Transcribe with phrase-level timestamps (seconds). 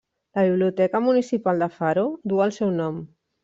[0.37, 3.03] La Biblioteca Municipal de Faro duu el seu nom.